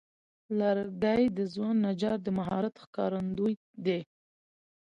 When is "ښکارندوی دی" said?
2.83-3.99